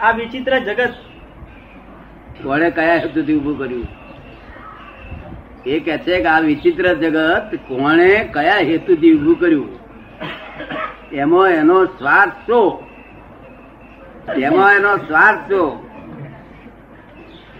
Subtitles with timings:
[0.00, 0.94] આ વિચિત્ર જગત.
[2.42, 3.86] કોણે કયા હેતુથી ઉભું કર્યું?
[5.66, 9.78] એ કે છે કે આ વિચિત્ર જગત કોણે કયા હેતુથી ઉભું કર્યું?
[11.12, 12.82] એમાં એનો સ્વાર્થ શું?
[14.36, 15.90] એમાં એનો સ્વાર્થ શું?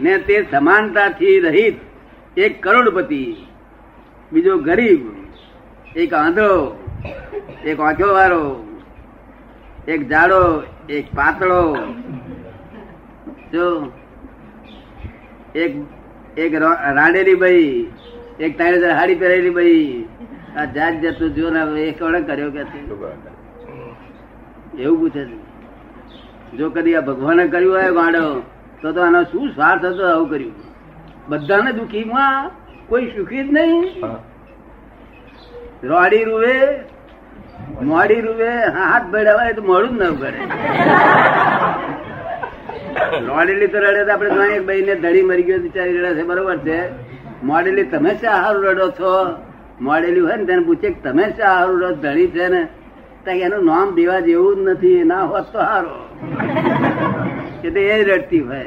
[0.00, 1.74] ને તે સમાનતાથી રહિત
[2.36, 3.36] એક કરોડપતિ,
[4.32, 5.00] બીજો ગરીબ,
[5.96, 6.88] એક આંધળો,
[7.64, 8.68] એક આંખો વાળો
[9.88, 11.74] એક જાડો, એક પાતળો
[15.54, 15.72] એક
[16.36, 16.52] એક
[16.98, 17.88] રાડેલી ભાઈ
[18.40, 20.06] એક તારે હાડી પહેરેલી ભાઈ
[20.56, 22.62] આ જાત જતું જો ને એ કોણે કર્યો કે
[24.78, 25.36] એવું પૂછે છે.
[26.58, 28.24] જો કદી આ ભગવાને કર્યું હોય ગાડો
[28.82, 30.54] તો તો આનો શું સ્વાર્થ હતો આવું કર્યું?
[31.28, 32.50] બધાને દુખીમાં
[32.88, 33.84] કોઈ સુખી જ નહીં.
[35.90, 36.54] રોડી રૂવે
[37.90, 40.40] મોડી રૂવે હાથ ભેડાવાય તો મોડું જ ન ભરે.
[43.20, 46.58] રોડેલી તો રડે તો આપણે જાણીએ ભાઈ ને ધડી મરી ગયો, બિચારી રડે છે, બરોબર
[46.58, 46.88] છે.
[47.42, 49.34] મોડેલી, તમે શા હારું રડો છો?
[49.80, 52.68] મોડેલી હોય ને, તેને પૂછે તમે શા હારું રડો ધડી છે ને.
[53.24, 55.96] ત્યાં એનું નામ દેવા જેવું જ નથી ના હોત તો હારો.
[57.62, 58.64] કે તે એ રડતી હોય.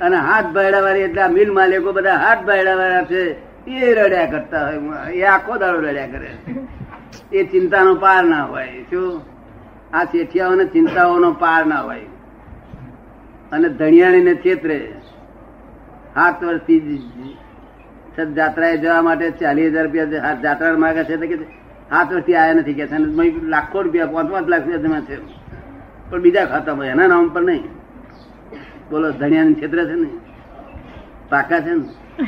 [0.00, 3.22] અને હાથ ભાયડા વાળી એટલે આ મિલ માલિકો બધા હાથ ભાયડા વાળા છે,
[3.70, 5.12] એ રડ્યા કરતા હોય.
[5.12, 6.30] એ આખો દાડો રડ્યા કરે
[7.32, 9.22] એ ચિંતાનો પાર ના હોય, શું?
[9.92, 12.00] આ શેઠિયાઓને ચિંતાઓનો પાર ના હોય.
[13.52, 14.92] અને ધણિયાણીને છેતરે.
[16.14, 17.08] સાત વર્ષથી
[18.36, 21.36] જાત્રાએ જવા માટે ચાલીસ હજાર રૂપિયા જાત્રા માગે છે કે
[21.90, 22.98] સાત વર્ષથી આયા નથી કે છે
[23.42, 25.16] લાખો રૂપિયા પાંચ પાંચ લાખ રૂપિયા જમા છે.
[26.10, 27.64] પણ બીજા ખાતામાં એના નામ પર નહીં.
[28.90, 30.08] બોલો ધણિયાની છેતરે છે ને?
[31.28, 32.24] પાકા છે ને?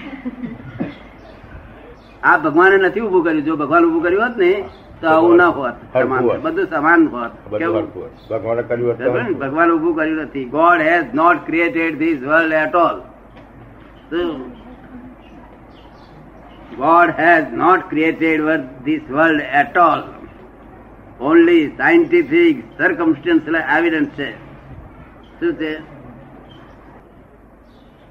[2.22, 3.44] આ ભગવાને નથી ઉભું કર્યું.
[3.44, 4.64] જો ભગવાન ઉભું કર્યું હોત ને
[5.02, 5.96] તો આવું ના હોત.
[6.42, 7.32] બધું સમાન હોત.
[7.50, 8.60] ભગવાને?
[8.60, 10.44] હતું ઉભું કર્યું નથી.
[10.44, 12.98] God has not created this world at all
[16.76, 18.40] God has not created
[18.84, 20.02] this world at all
[21.20, 23.42] only scientific circumstance
[23.78, 24.30] evidence છે.
[25.40, 25.72] શું છે?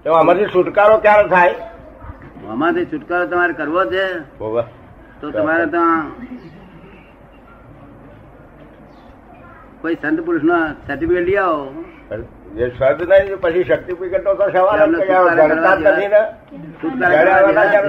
[0.03, 1.56] તો આમાંથી છુટકારો ક્યારે થાય?
[2.50, 4.06] આમાંથી છુટકારો તમારે કરવો છે?
[5.22, 6.12] તો તમારે ત્યાં
[9.81, 11.64] કોઈ સંત પુરુષ નો સર્ટિફિકેટ લઈ આવો
[12.58, 12.66] જે
[13.12, 14.80] નહીં પછી સર્ટિફિકેટ તો સવાલ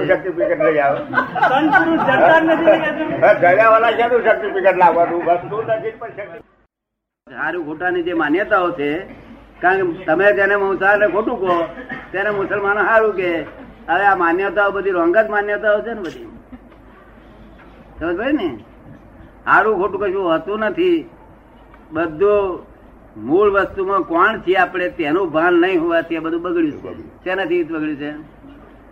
[0.09, 0.79] સર્ટિફિકેટ લઈ
[4.27, 5.21] સર્ટિફિકેટ લાવવાનું?
[5.27, 5.93] વસ્તુ નથી
[7.27, 8.89] સારું ખોટાની જે માન્યતાઓ છે
[9.61, 11.53] કારણ કે તમે જેને મંસાહાર ખોટું કહો
[12.11, 13.29] તેને મુસલમાનો સારું કે.
[13.89, 16.27] હવે આ માન્યતાઓ બધી રોંગ જ માન્યતાઓ છે ને બધી.
[17.99, 18.49] સમજ ને?
[19.45, 20.99] સારું ખોટું કશું હોતું નથી.
[21.93, 22.59] બધું
[23.17, 27.03] મૂળ વસ્તુમાં કોણ છીએ આપણે તેનું ભાન નહીં હોવાથી બધું બગડ્યું છે.
[27.23, 28.11] શેનાથી બગડ્યું છે?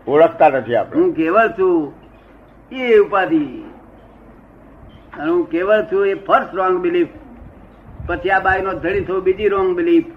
[0.07, 0.95] ઓળખતા નથી આપણે.
[0.95, 1.93] હું કેવળ છું?
[2.71, 3.43] એ ઉપાધિ.
[5.19, 7.09] અને હું કેવળ છું એ ફર્સ્ટ રોંગ બિલીફ
[8.07, 10.09] પછી આ બાઈ નો ધડી થયું બીજી રોંગ બિલીફ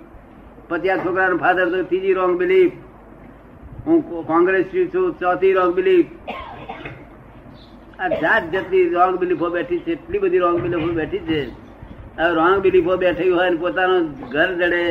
[0.69, 2.73] પછી આ છોકરાનો ફાધર થયું ત્રીજી રોંગ બિલીફ
[3.87, 6.09] હું કોંગ્રેસ છું ચોથી રોંગ બિલીફ
[7.99, 11.64] આ જાત જતી રોંગ બિલીફો બેઠી છે એટલી બધી રોંગ બિલીફો બેઠી છે.
[12.19, 14.83] રોંગ બિલીફો બેઠી હોય પોતાનું ઘર જડે.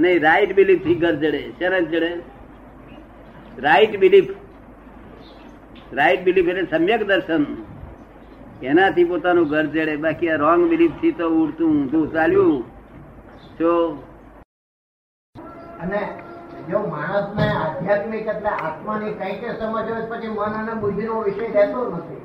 [0.00, 1.42] નહીં રાઈટ બિલીફથી ઘર જડે.
[1.58, 2.10] શેના જડે?
[3.66, 4.30] રાઈટ બિલીફ
[5.92, 7.44] રાઈટ બિલીફ એટલે સમ્યક દર્શન.
[8.62, 9.94] એનાથી પોતાનું ઘર જડે.
[10.06, 12.64] બાકી આ રોંગ બિલીફથી તો ઉડતું, ઊંધું ચાલ્યું.
[13.60, 13.72] જો
[15.82, 16.00] અને
[16.68, 21.80] જો માણસને આધ્યાત્મિક એટલે આત્માની કઈ કે સમજ હોય પછી મન અને બુદ્ધિનો વિષય રહેતો
[21.94, 22.20] નથી.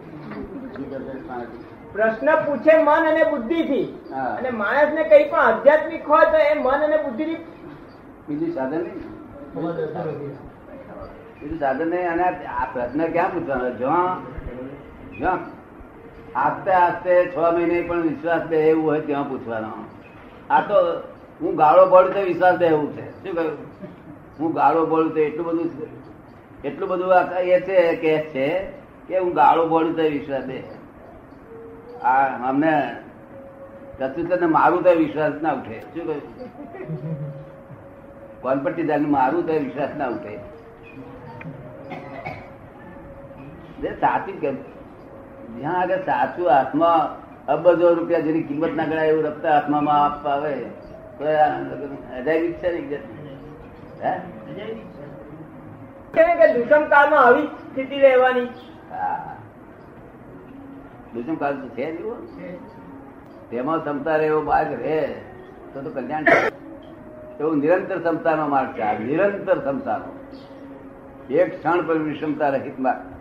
[1.94, 3.88] પ્રશ્ન પૂછે મન અને બુદ્ધિ થી
[4.30, 7.40] અને માણસ ને કઈ પણ આધ્યાત્મિક હોય તો એ મન અને બુદ્ધિ થી
[8.28, 9.02] બીજું સાધન નહીં?
[11.40, 12.08] બીજું સાધન નહીં?
[12.14, 12.24] અને
[12.56, 13.70] આ પ્રશ્ન ક્યાં પૂછવાનો?
[13.80, 15.32] જો
[16.36, 19.70] આસ્તે આસ્તે છ મહિને પણ વિશ્વાસ બે એવું હોય ત્યાં પૂછવાનો.
[20.50, 20.78] આ તો
[21.42, 23.06] હું ગાળો પડું તો વિશ્વાસ બે એવું છે.
[23.22, 23.58] શું કહ્યું?
[24.40, 25.70] હું ગાળો પડું તો એટલું બધું
[26.64, 28.48] એટલું બધું આ એ છે કે છે
[29.08, 30.60] કે હું ગાળો પડું તો વિશ્વાસ બે.
[32.04, 32.96] આ અમને
[34.00, 35.80] કચુતરને મારું તો વિશ્વાસ ના ઉઠે.
[35.80, 36.22] શું કહ્યું?
[38.42, 40.40] કોનપટ્ટી દાન મારું તો વિશ્વાસ ના ઉઠે.
[44.02, 47.10] સાચી જ્યાં આગળ સાચું હાથમાં
[47.48, 50.54] અબજો રૂપિયા જેની કિંમત ના ગણાય એવું રક્ત હાથમાં માં આપવા આવે
[51.18, 51.26] તો
[52.18, 53.00] અજાયબી છે ને
[54.04, 54.14] હે?
[56.14, 58.50] કહે કે દુષ્મ કાળમાં આવી સ્થિતિ રહેવાની?
[58.92, 59.37] હા.
[61.40, 62.78] કાલ તો છે.
[63.52, 65.08] તેમાં ક્ષમતા એવો માર્ગ રહે
[65.74, 66.26] તો તો કલ્યાણ.
[67.40, 70.20] એવું નિરંતર ક્ષમતાનો માર્ગ છે આ નિરંતર ક્ષમતાનો
[71.34, 73.17] એક ક્ષણ પર વિષમતા રહિત માર્ગ